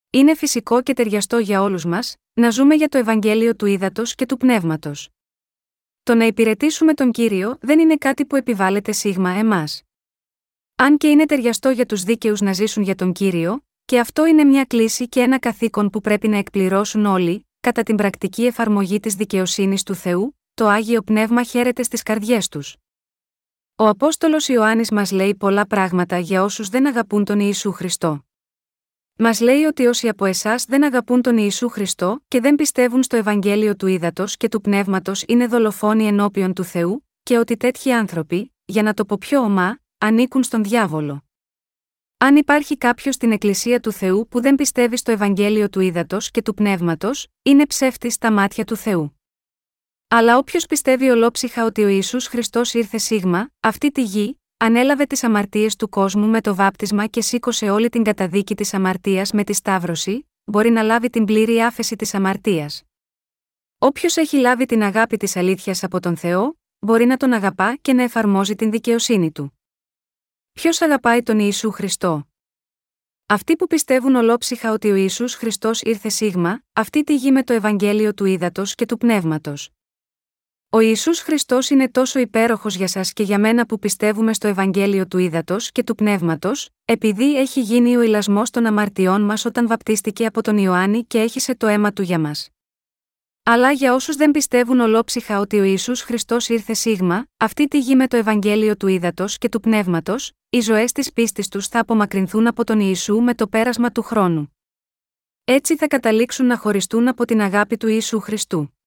[0.09, 4.25] Είναι φυσικό και ταιριαστό για όλους μας, να ζούμε για το Ευαγγέλιο του Ήδατος και
[4.25, 5.09] του Πνεύματος.
[6.03, 9.81] Το να υπηρετήσουμε τον κύριο δεν είναι κάτι που επιβάλλεται σίγμα εμάς.
[10.75, 14.43] Αν και είναι ταιριαστό για τους δίκαιους να ζήσουν για τον κύριο, και αυτό είναι
[14.43, 19.15] μια κλίση και ένα καθήκον που πρέπει να εκπληρώσουν όλοι, κατά την πρακτική εφαρμογή της
[19.15, 22.75] δικαιοσύνης του Θεού, το άγιο πνεύμα χαίρεται στις καρδιές τους.
[23.75, 28.25] Ο Απόστολος Ιωάννης μας λέει πολλά πράγματα για όσους δεν αγαπούν τον Ιησού Χριστό.
[29.17, 33.17] Μας λέει ότι όσοι από εσάς δεν αγαπούν τον Ιησού Χριστό και δεν πιστεύουν στο
[33.17, 38.53] Ευαγγέλιο του Ήδατος και του Πνεύματος είναι δολοφόνοι ενώπιον του Θεού, και ότι τέτοιοι άνθρωποι,
[38.65, 41.23] για να το πω πιο ομά, ανήκουν στον διάβολο.
[42.23, 46.41] Αν υπάρχει κάποιος στην Εκκλησία του Θεού που δεν πιστεύει στο Ευαγγέλιο του Ήδατος και
[46.41, 49.19] του Πνεύματος, είναι ψεύτη στα μάτια του Θεού.
[50.07, 55.23] Αλλά όποιος πιστεύει ολόψυχα ότι ο Ισού Χριστός ήρθε σίγμα, αυτή τη γη, ανέλαβε τις
[55.23, 59.53] αμαρτίες του κόσμου με το βάπτισμα και σήκωσε όλη την καταδίκη της αμαρτίας με τη
[59.53, 62.83] Σταύρωση, μπορεί να λάβει την πλήρη άφεση της αμαρτίας.
[63.77, 67.93] Όποιος έχει λάβει την αγάπη της αλήθειας από τον Θεό, μπορεί να τον αγαπά και
[67.93, 69.60] να εφαρμόζει την δικαιοσύνη του.
[70.53, 72.27] Ποιος αγαπάει τον Ιησού Χριστό;
[73.25, 77.53] Αυτοί που πιστεύουν ολόψυχα ότι ο Ισού Χριστός ήρθε σίγμα, αυτή τη γη με το
[77.53, 79.69] Ευαγγέλιο του Ήδατος και του Πνεύματος.
[80.69, 85.07] Ο Ιησούς Χριστός είναι τόσο υπέροχος για σας και για μένα που πιστεύουμε στο Ευαγγέλιο
[85.07, 90.25] του Ήδατος και του Πνεύματος, επειδή έχει γίνει ο ηλασμός των αμαρτιών μας όταν βαπτίστηκε
[90.25, 92.50] από τον Ιωάννη και έχισε το αίμα του για μας.
[93.53, 97.95] Αλλά για όσους δεν πιστεύουν ολόψυχα ότι ο Ισού Χριστός ήρθε σίγμα, αυτή τη γη
[97.95, 102.47] με το Ευαγγέλιο του Ήδατος και του Πνεύματος, οι ζωές της πίστης τους θα απομακρυνθούν
[102.47, 104.55] από τον Ιησού με το πέρασμα του χρόνου.
[105.43, 108.77] Έτσι θα καταλήξουν να χωριστούν από την αγάπη του Ιησού Χριστού.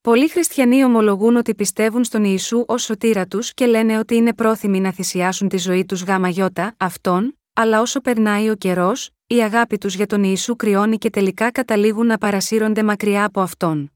[0.00, 4.80] Πολλοί χριστιανοί ομολογούν ότι πιστεύουν στον Ιησού ως σωτήρα τους και λένε ότι είναι πρόθυμοι
[4.80, 9.78] να θυσιάσουν τη ζωή τους γάμα γιώτα, αυτόν, αλλά όσο περνάει ο καιρός, η αγάπη
[9.78, 13.92] τους για τον Ιησού κρυώνει και τελικά καταλήγουν να παρασύρονται μακριά από αυτόν.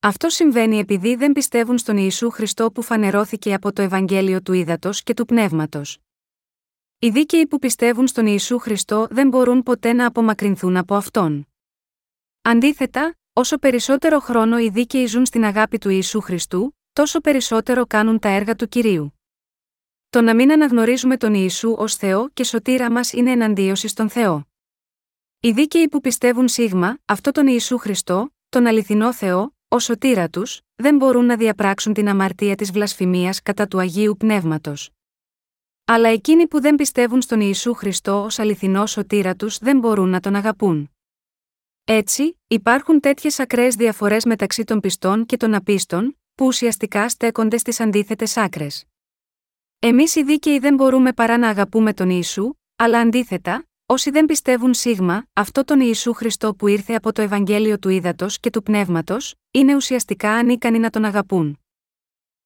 [0.00, 5.02] Αυτό συμβαίνει επειδή δεν πιστεύουν στον Ιησού Χριστό που φανερώθηκε από το Ευαγγέλιο του Ήδατος
[5.02, 5.98] και του Πνεύματος.
[6.98, 11.48] Οι δίκαιοι που πιστεύουν στον Ιησού Χριστό δεν μπορούν ποτέ να απομακρυνθούν από αυτόν.
[12.42, 18.18] Αντίθετα, όσο περισσότερο χρόνο οι δίκαιοι ζουν στην αγάπη του Ιησού Χριστού, τόσο περισσότερο κάνουν
[18.18, 19.17] τα έργα του κυρίου.
[20.10, 24.48] Το να μην αναγνωρίζουμε τον Ιησού ως Θεό και σωτήρα μας είναι εναντίωση στον Θεό.
[25.40, 30.60] Οι δίκαιοι που πιστεύουν σίγμα, αυτό τον Ιησού Χριστό, τον αληθινό Θεό, ως σωτήρα τους,
[30.74, 34.90] δεν μπορούν να διαπράξουν την αμαρτία της βλασφημίας κατά του Αγίου Πνεύματος.
[35.84, 40.20] Αλλά εκείνοι που δεν πιστεύουν στον Ιησού Χριστό ως αληθινό σωτήρα τους δεν μπορούν να
[40.20, 40.90] τον αγαπούν.
[41.84, 47.80] Έτσι, υπάρχουν τέτοιες ακραίες διαφορές μεταξύ των πιστών και των απίστων, που ουσιαστικά στέκονται στις
[47.80, 48.87] αντίθετες άκρες.
[49.80, 54.74] Εμείς οι δίκαιοι δεν μπορούμε παρά να αγαπούμε τον Ιησού, αλλά αντίθετα, όσοι δεν πιστεύουν
[54.74, 59.34] σίγμα, αυτό τον Ιησού Χριστό που ήρθε από το Ευαγγέλιο του Ήδατος και του Πνεύματος,
[59.50, 61.58] είναι ουσιαστικά ανίκανοι να τον αγαπούν.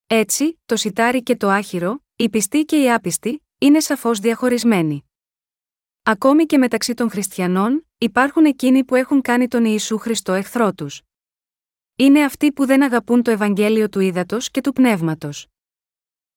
[0.06, 5.04] Έτσι, το σιτάρι και το άχυρο, οι πιστοί και οι άπιστοι, είναι σαφώς διαχωρισμένοι.
[6.02, 11.02] Ακόμη και μεταξύ των χριστιανών, υπάρχουν εκείνοι που έχουν κάνει τον Ιησού Χριστό εχθρό τους.
[11.96, 15.46] Είναι αυτοί που δεν αγαπούν το Ευαγγέλιο του Ήδατος και του Πνεύματος.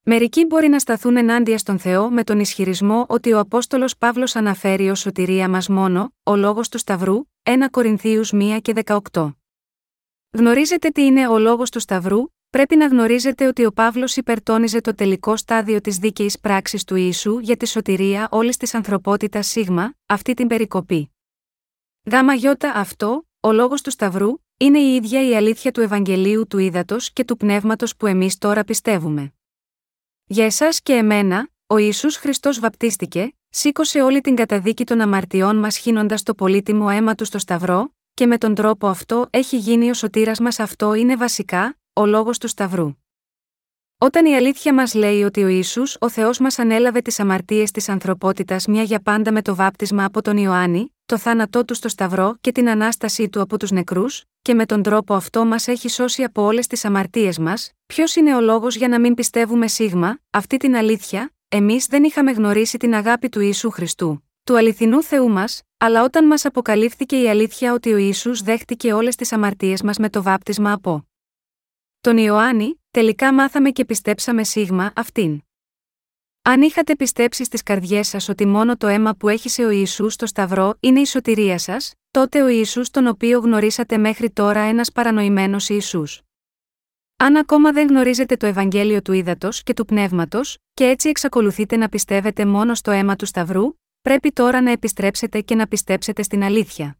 [0.07, 4.89] Μερικοί μπορεί να σταθούν ενάντια στον Θεό με τον ισχυρισμό ότι ο Απόστολος Παύλος αναφέρει
[4.89, 8.73] ως σωτηρία μας μόνο, ο λόγος του Σταυρού, 1 Κορινθίους 1 και
[9.11, 9.35] 18.
[10.31, 14.95] Γνωρίζετε τι είναι ο λόγος του Σταυρού, πρέπει να γνωρίζετε ότι ο Παύλος υπερτώνιζε το
[14.95, 20.33] τελικό στάδιο της δίκαιης πράξης του Ιησού για τη σωτηρία όλης της ανθρωπότητας σίγμα, αυτή
[20.33, 21.11] την περικοπή.
[22.11, 26.57] Γάμα γιώτα αυτό, ο λόγος του Σταυρού, είναι η ίδια η αλήθεια του Ευαγγελίου του
[26.57, 29.34] Ήδατος και του Πνεύματος που εμείς τώρα πιστεύουμε.
[30.27, 35.77] Για εσάς και εμένα, ο Ισού Χριστός βαπτίστηκε, σήκωσε όλη την καταδίκη των αμαρτιών μας
[35.77, 39.93] χύνοντας το πολύτιμο αίμα του στο Σταυρό, και με τον τρόπο αυτό έχει γίνει ο
[39.93, 42.95] σωτήρας μας αυτό είναι βασικά, ο λόγος του Σταυρού.
[43.97, 47.89] Όταν η αλήθεια μας λέει ότι ο Ιησούς ο Θεός μας ανέλαβε τις αμαρτίες της
[47.89, 52.35] ανθρωπότητας μια για πάντα με το βάπτισμα από τον Ιωάννη, το θάνατό του στο Σταυρό
[52.41, 56.23] και την ανάστασή του από τους νεκρούς, και με τον τρόπο αυτό μας έχει σώσει
[56.23, 60.57] από όλες τις αμαρτίες μας, ποιος είναι ο λόγος για να μην πιστεύουμε σίγμα, αυτή
[60.57, 65.61] την αλήθεια, εμείς δεν είχαμε γνωρίσει την αγάπη του Ιησού Χριστού, του αληθινού Θεού μας,
[65.77, 70.09] αλλά όταν μας αποκαλύφθηκε η αλήθεια ότι ο Ιησούς δέχτηκε όλες τις αμαρτίες μας με
[70.09, 71.05] το βάπτισμα από
[72.05, 75.41] τον Ιωάννη, τελικά μάθαμε και πιστέψαμε σίγμα αυτήν.
[76.41, 80.13] Αν είχατε πιστέψει στις καρδιές σας ότι μόνο το αίμα που έχει σε ο Ιησούς
[80.13, 84.91] στο Σταυρό είναι η σωτηρία σας, τότε ο Ιησούς τον οποίο γνωρίσατε μέχρι τώρα ένας
[84.91, 86.21] παρανοημένος Ιησούς.
[87.17, 91.89] Αν ακόμα δεν γνωρίζετε το Ευαγγέλιο του Ήδατος και του Πνεύματος, και έτσι εξακολουθείτε να
[91.89, 96.97] πιστεύετε μόνο στο αίμα του Σταυρού, πρέπει τώρα να επιστρέψετε και να πιστέψετε στην αλήθεια.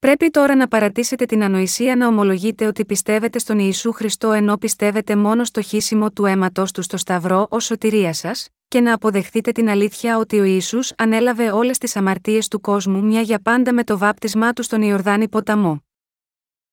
[0.00, 5.16] Πρέπει τώρα να παρατήσετε την ανοησία να ομολογείτε ότι πιστεύετε στον Ιησού Χριστό ενώ πιστεύετε
[5.16, 9.68] μόνο στο χύσιμο του αίματος του στο Σταυρό ως σωτηρία σας, και να αποδεχθείτε την
[9.68, 13.98] αλήθεια ότι ο Ιησούς ανέλαβε όλες τις αμαρτίες του κόσμου μια για πάντα με το
[13.98, 15.84] βάπτισμά του στον Ιορδάνη ποταμό.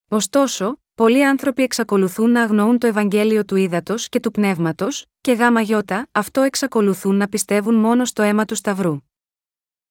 [0.08, 5.62] Ωστόσο, πολλοί άνθρωποι εξακολουθούν να αγνοούν το Ευαγγέλιο του Ήδατος και του Πνεύματος, και γάμα
[5.62, 8.98] γιώτα, αυτό εξακολουθούν να πιστεύουν μόνο στο αίμα του Σταυρού.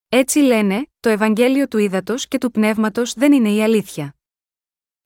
[0.09, 4.15] Έτσι λένε, το Ευαγγέλιο του Ήδατος και του Πνεύματος δεν είναι η αλήθεια.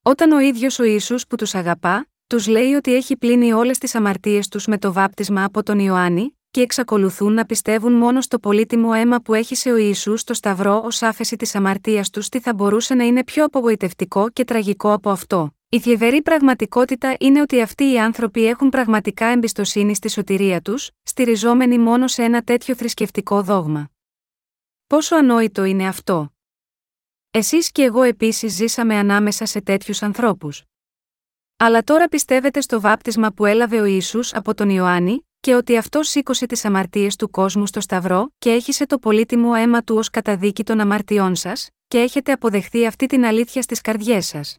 [0.02, 3.94] Όταν ο ίδιος ο ίσου που τους αγαπά, τους λέει ότι έχει πλύνει όλες τις
[3.94, 8.90] αμαρτίες τους με το βάπτισμα από τον Ιωάννη, και εξακολουθούν να πιστεύουν μόνο στο πολύτιμο
[8.94, 12.54] αίμα που έχει σε ο Ιησούς στο Σταυρό ως άφεση της αμαρτίας τους, τι θα
[12.54, 15.56] μπορούσε να είναι πιο απογοητευτικό και τραγικό από αυτό.
[15.68, 21.78] Η θλιβερή πραγματικότητα είναι ότι αυτοί οι άνθρωποι έχουν πραγματικά εμπιστοσύνη στη σωτηρία τους, στηριζόμενοι
[21.78, 23.90] μόνο σε ένα τέτοιο θρησκευτικό δόγμα.
[24.92, 26.32] Πόσο ανόητο είναι αυτό;
[27.30, 30.62] Εσείς και εγώ επίσης ζήσαμε ανάμεσα σε τέτοιους ανθρώπους.
[31.56, 36.02] Αλλά τώρα πιστεύετε στο βάπτισμα που έλαβε ο Ιησούς από τον Ιωάννη, και ότι αυτό
[36.02, 40.64] σήκωσε τις αμαρτίες του κόσμου στο Σταυρό και έχισε το πολύτιμο αίμα του ως καταδίκη
[40.64, 44.58] των αμαρτιών σας, και έχετε αποδεχθεί αυτή την αλήθεια στις καρδιές σας.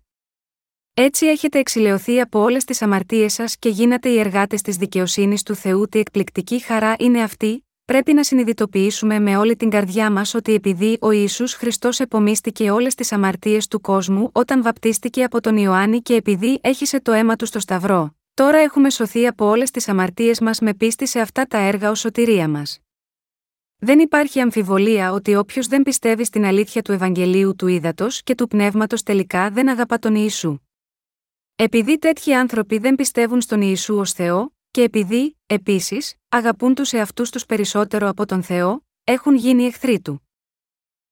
[0.94, 5.56] Έτσι έχετε εξηλαιωθεί από όλες τις αμαρτίες σας και γίνατε οι εργάτες της δικαιοσύνης του
[5.56, 5.88] Θεού.
[5.88, 10.98] Τι εκπληκτική χαρά είναι αυτή, πρέπει να συνειδητοποιήσουμε με όλη την καρδιά μας ότι επειδή
[11.02, 16.16] ο Ισού Χριστός επομίστηκε όλες τις αμαρτίες του κόσμου όταν βαπτίστηκε από τον Ιωάννη και
[16.16, 20.60] επειδή έχισε το αίμα του στο Σταυρό, τώρα έχουμε σωθεί από όλες τις αμαρτίες μας
[20.60, 22.80] με πίστη σε αυτά τα έργα ως σωτηρία μας.
[23.78, 28.48] Δεν υπάρχει αμφιβολία ότι όποιος δεν πιστεύει στην αλήθεια του Ευαγγελίου του Ήδατος και του
[28.48, 30.58] Πνεύματος τελικά δεν αγαπά τον Ιησού.
[31.56, 37.30] Επειδή τέτοιοι άνθρωποι δεν πιστεύουν στον Ιησού ως Θεό, και επειδή, επίσης, αγαπούν τους εαυτούς
[37.30, 40.30] τους περισσότερο από τον Θεό, έχουν γίνει εχθροί του.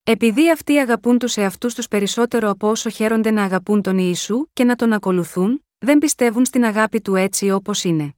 [0.03, 4.63] Επειδή αυτοί αγαπούν τους εαυτούς τους περισσότερο από όσο χαίρονται να αγαπούν τον Ιησού και
[4.63, 8.15] να τον ακολουθούν, δεν πιστεύουν στην αγάπη του έτσι όπως είναι.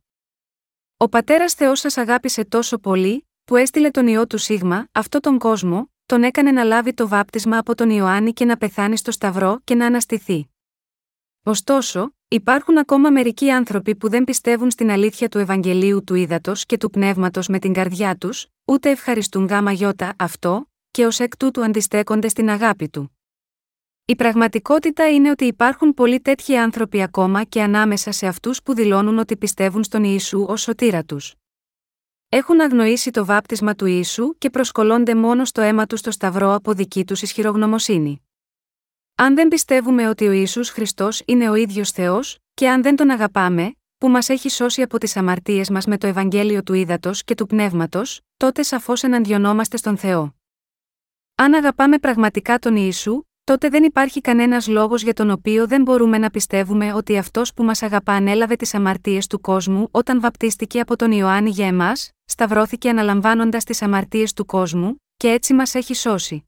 [0.98, 5.38] Ο πατέρας Θεός σας αγάπησε τόσο πολύ, που έστειλε τον ιό του Σίγμα, αυτό τον
[5.38, 9.60] κόσμο, τον έκανε να λάβει το βάπτισμα από τον Ιωάννη και να πεθάνει στο Σταυρό
[9.64, 10.53] και να αναστηθεί.
[11.44, 16.78] Ωστόσο, Υπάρχουν ακόμα μερικοί άνθρωποι που δεν πιστεύουν στην αλήθεια του Ευαγγελίου του Ήδατος και
[16.78, 21.64] του Πνεύματος με την καρδιά τους, ούτε ευχαριστούν γάμα γιώτα αυτό, και ως εκ τούτου
[21.64, 23.18] αντιστέκονται στην αγάπη του.
[24.06, 29.18] Η πραγματικότητα είναι ότι υπάρχουν πολλοί τέτοιοι άνθρωποι ακόμα και ανάμεσα σε αυτούς που δηλώνουν
[29.18, 31.34] ότι πιστεύουν στον Ιησού ως σωτήρα τους.
[32.30, 36.74] Έχουν αγνοήσει το βάπτισμα του Ιησού και προσκολώνται μόνο στο αίμα τους στο Σταυρό από
[36.74, 38.22] δική τους ισχυρογνωμοσύνη.
[39.24, 43.10] Αν δεν πιστεύουμε ότι ο Ιησούς Χριστός είναι ο ίδιος Θεός, και αν δεν τον
[43.10, 47.36] αγαπάμε, που μας έχει σώσει από τις αμαρτίες μας με το Ευαγγέλιο του Ήδατος και
[47.36, 50.36] του Πνεύματος, τότε σαφώς εναντιονόμαστε στον Θεό.
[51.36, 56.18] Αν αγαπάμε πραγματικά τον Ιησού, τότε δεν υπάρχει κανένας λόγος για τον οποίο δεν μπορούμε
[56.18, 60.96] να πιστεύουμε ότι αυτός που μας αγαπά ανέλαβε τις αμαρτίες του κόσμου όταν βαπτίστηκε από
[60.96, 66.48] τον Ιωάννη για εμάς, σταυρώθηκε αναλαμβάνοντας τις αμαρτίες του κόσμου, και έτσι μας έχει σώσει.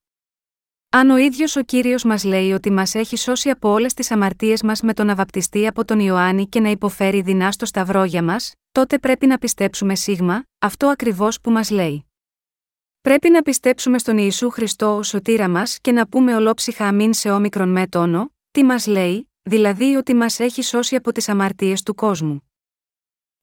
[0.95, 4.63] Αν ο ίδιος ο κύριος μας λέει ότι μας έχει σώσει από όλες τις αμαρτίες
[4.63, 8.53] μας με τον αβαπτιστή από τον Ιωάννη και να υποφέρει δεινά στο σταυρό για μας,
[8.71, 12.05] τότε πρέπει να πιστέψουμε σίγμα, αυτό ακριβώς που μας λέει.
[13.01, 17.31] Πρέπει να πιστέψουμε στον Ιησού Χριστό ως σωτήρα μας και να πούμε ολόψυχα αμήν σε
[17.31, 21.95] όμικρον με τόνο, τι μας λέει, δηλαδή ότι μας έχει σώσει από τις αμαρτίες του
[21.95, 22.51] κόσμου.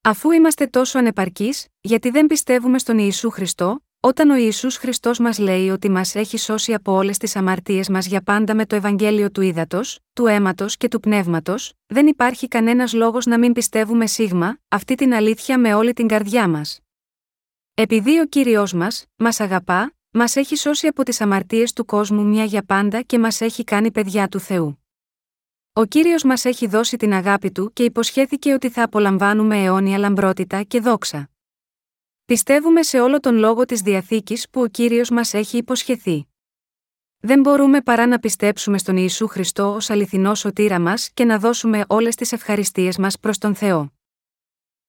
[0.00, 5.38] Αφού είμαστε τόσο ανεπαρκείς, γιατί δεν πιστεύουμε στον Ιησού Χριστό, όταν ο Ιησούς Χριστός μας
[5.38, 9.30] λέει ότι μας έχει σώσει από όλες τις αμαρτίες μας για πάντα με το Ευαγγέλιο
[9.30, 9.80] του ύδατο,
[10.12, 15.14] του αίματος και του πνεύματος, δεν υπάρχει κανένας λόγος να μην πιστεύουμε σίγμα, αυτή την
[15.14, 16.80] αλήθεια με όλη την καρδιά μας.
[17.74, 22.44] Επειδή ο κύριος μας, μας αγαπά, μας έχει σώσει από τις αμαρτίες του κόσμου μια
[22.44, 24.84] για πάντα και μας έχει κάνει παιδιά του Θεού.
[25.72, 30.62] Ο κύριος μας έχει δώσει την αγάπη του και υποσχέθηκε ότι θα απολαμβάνουμε αιώνια λαμπρότητα
[30.62, 31.31] και δόξα.
[32.32, 36.26] Πιστεύουμε σε όλο τον λόγο της διαθήκης που ο κύριος μας έχει υποσχεθεί.
[37.20, 41.84] Δεν μπορούμε παρά να πιστέψουμε στον Ιησού Χριστό ως αληθινό σωτήρα μας και να δώσουμε
[41.86, 43.92] όλες τις ευχαριστίες μας προς τον Θεό.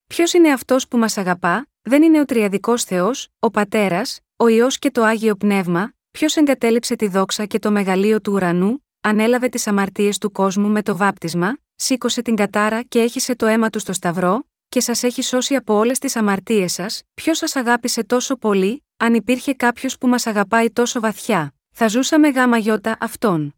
[0.06, 4.66] Ποιος είναι αυτός που μας αγαπά, δεν είναι ο Τριαδικός Θεός, ο Πατέρας, ο ιό
[4.68, 9.66] και το άγιο Πνεύμα, ποιος εγκατέλειψε τη δόξα και το μεγαλείο του ουρανού, ανέλαβε τις
[9.66, 13.92] αμαρτίες του κόσμου με το βάπτισμα, σήκωσε την κατάρα και έχισε το αίμα του στο
[13.92, 14.44] Σταυρό,
[14.74, 19.14] και σας έχει σώσει από όλες τις αμαρτίες σας, ποιος σας αγάπησε τόσο πολύ, αν
[19.14, 23.54] υπήρχε κάποιος που μας αγαπάει τόσο βαθιά, θα ζούσαμε γάμα γιώτα αυτόν.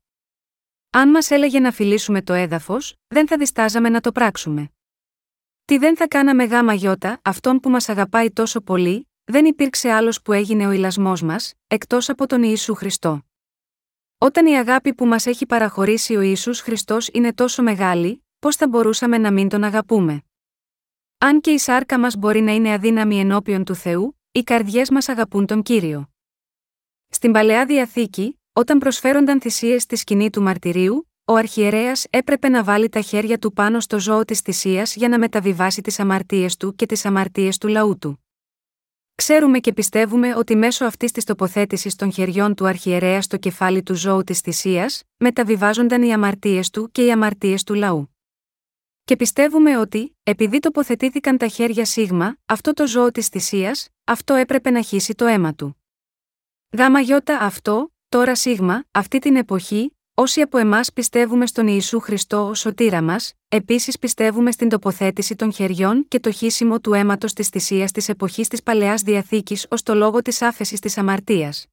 [0.91, 4.71] Αν μας έλεγε να φιλήσουμε το έδαφος, δεν θα διστάζαμε να το πράξουμε.
[5.65, 10.23] Τι δεν θα κάναμε γάμα γιώτα, αυτόν που μας αγαπάει τόσο πολύ, δεν υπήρξε άλλος
[10.23, 13.23] που έγινε ο ηλασμός μας, εκτός από τον Ιησού Χριστό.
[14.19, 18.69] Όταν η αγάπη που μας έχει παραχωρήσει ο Ιησούς Χριστός είναι τόσο μεγάλη, πώς θα
[18.69, 20.26] μπορούσαμε να μην τον αγαπούμε;
[21.19, 25.09] Αν και η σάρκα μας μπορεί να είναι αδύναμη ενώπιον του Θεού, οι καρδιές μας
[25.09, 26.11] αγαπούν τον κύριο.
[27.09, 32.89] Στην παλαιά διαθήκη, όταν προσφέρονταν θυσίες στη σκηνή του μαρτυρίου, ο αρχιερέας έπρεπε να βάλει
[32.89, 36.87] τα χέρια του πάνω στο ζώο της θυσίας για να μεταβιβάσει τις αμαρτίες του και
[36.87, 38.25] τις αμαρτίες του λαού του.
[39.15, 43.95] Ξέρουμε και πιστεύουμε ότι μέσω αυτής της τοποθέτησης των χεριών του αρχιερέα στο κεφάλι του
[43.95, 48.16] ζώου της θυσίας, μεταβιβάζονταν οι αμαρτίες του και οι αμαρτίες του λαού.
[49.07, 54.71] Και πιστεύουμε ότι, επειδή τοποθετήθηκαν τα χέρια σίγμα, αυτό το ζώο της θυσίας, αυτό έπρεπε
[54.71, 55.77] να χύσει το αίμα του.
[56.79, 62.47] Γάμα γιώτα αυτό, τώρα σίγμα, αυτή την εποχή, όσοι από εμάς πιστεύουμε στον Ιησού Χριστό
[62.47, 67.49] ως σωτήρα μας, επίσης πιστεύουμε στην τοποθέτηση των χεριών και το χύσιμο του αίματος της
[67.49, 71.67] θυσίας της εποχής της παλαιάς διαθήκης ως το λόγο της άφεσης της αμαρτίας.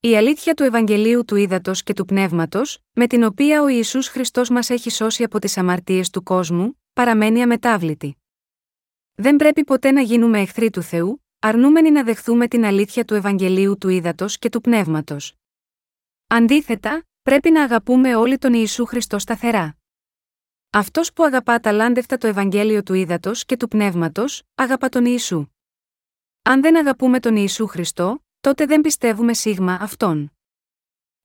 [0.00, 4.48] Η αλήθεια του Ευαγγελίου του Ήδατος και του Πνεύματος, με την οποία ο Ισού Χριστός
[4.48, 8.16] μας έχει σώσει από τις αμαρτίες του κόσμου, παραμένει αμετάβλητη.
[9.14, 13.78] Δεν πρέπει ποτέ να γίνουμε εχθροί του Θεού, αρνούμενοι να δεχθούμε την αλήθεια του Ευαγγελίου
[13.78, 15.34] του Ήδατος και του Πνεύματος.
[16.26, 19.76] Αντίθετα, πρέπει να αγαπούμε όλοι τον Ιησού Χριστό σταθερά.
[20.70, 25.46] Αυτός που αγαπά ταλάντευτα το Ευαγγέλιο του Ήδατος και του Πνεύματος, αγαπά τον Ιησού.
[26.42, 30.32] Αν δεν αγαπούμε τον Ιησού Χριστό, τότε δεν πιστεύουμε σίγμα αυτόν.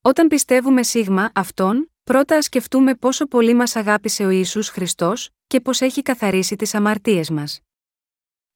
[0.00, 5.60] Όταν πιστεύουμε σίγμα αυτόν, πρώτα α σκεφτούμε πόσο πολύ μας αγάπησε ο Ιησούς Χριστός και
[5.60, 7.60] πώς έχει καθαρίσει τις αμαρτίες μας.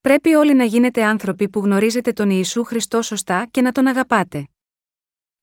[0.00, 4.48] Πρέπει όλοι να γίνετε άνθρωποι που γνωρίζετε τον Ιησού Χριστό σωστά και να τον αγαπάτε.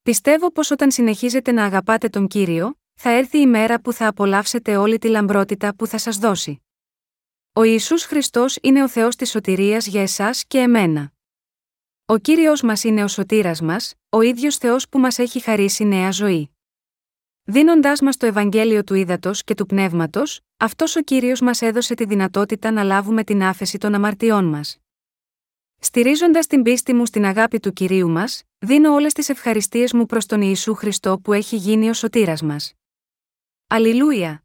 [0.01, 4.77] Πιστεύω πως όταν συνεχίζετε να αγαπάτε τον κύριο, θα έρθει η μέρα που θα απολαύσετε
[4.77, 6.61] όλη τη λαμπρότητα που θα σας δώσει.
[7.53, 11.12] Ο Ιησούς Χριστός είναι ο Θεός της σωτηρίας για εσάς και εμένα.
[12.05, 16.11] Ο Κύριος μας είναι ο σωτήρας μας, ο ίδιος Θεός που μας έχει χαρίσει νέα
[16.11, 16.49] ζωή.
[17.43, 22.05] Δίνοντάς μας το Ευαγγέλιο του Ήδατος και του Πνεύματος, αυτός ο Κύριος μας έδωσε τη
[22.05, 24.77] δυνατότητα να λάβουμε την άφεση των αμαρτιών μας.
[25.79, 30.25] Στηρίζοντας την πίστη μου στην αγάπη του κυρίου μας, δίνω όλες τις ευχαριστίες μου προς
[30.25, 32.73] τον Ιησού Χριστό που έχει γίνει ο σωτήρας μας.
[33.67, 34.42] Αλληλούια!